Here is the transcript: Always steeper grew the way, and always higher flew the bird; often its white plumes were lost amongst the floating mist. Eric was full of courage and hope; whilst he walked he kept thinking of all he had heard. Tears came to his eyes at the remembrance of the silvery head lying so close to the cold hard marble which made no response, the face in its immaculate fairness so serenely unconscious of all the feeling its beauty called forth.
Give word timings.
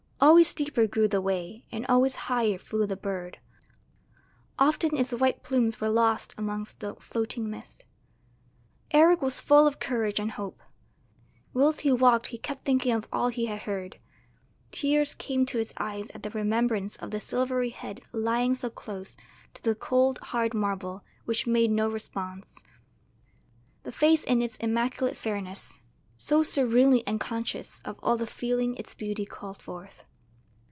Always 0.23 0.47
steeper 0.49 0.85
grew 0.85 1.07
the 1.07 1.19
way, 1.19 1.65
and 1.71 1.83
always 1.89 2.15
higher 2.29 2.59
flew 2.59 2.85
the 2.85 2.95
bird; 2.95 3.39
often 4.59 4.95
its 4.95 5.11
white 5.13 5.41
plumes 5.41 5.81
were 5.81 5.89
lost 5.89 6.35
amongst 6.37 6.79
the 6.81 6.93
floating 6.97 7.49
mist. 7.49 7.85
Eric 8.91 9.23
was 9.23 9.41
full 9.41 9.65
of 9.65 9.79
courage 9.79 10.19
and 10.19 10.33
hope; 10.33 10.61
whilst 11.55 11.81
he 11.81 11.91
walked 11.91 12.27
he 12.27 12.37
kept 12.37 12.65
thinking 12.65 12.91
of 12.93 13.07
all 13.11 13.29
he 13.29 13.47
had 13.47 13.61
heard. 13.61 13.97
Tears 14.69 15.15
came 15.15 15.43
to 15.47 15.57
his 15.57 15.73
eyes 15.77 16.11
at 16.11 16.21
the 16.21 16.29
remembrance 16.29 16.97
of 16.97 17.09
the 17.09 17.19
silvery 17.19 17.69
head 17.71 18.01
lying 18.11 18.53
so 18.53 18.69
close 18.69 19.17
to 19.55 19.63
the 19.63 19.73
cold 19.73 20.19
hard 20.19 20.53
marble 20.53 21.03
which 21.25 21.47
made 21.47 21.71
no 21.71 21.89
response, 21.89 22.61
the 23.81 23.91
face 23.91 24.23
in 24.25 24.39
its 24.39 24.55
immaculate 24.57 25.17
fairness 25.17 25.81
so 26.19 26.43
serenely 26.43 27.05
unconscious 27.07 27.81
of 27.83 27.97
all 28.03 28.17
the 28.17 28.27
feeling 28.27 28.75
its 28.75 28.93
beauty 28.93 29.25
called 29.25 29.59
forth. 29.59 30.03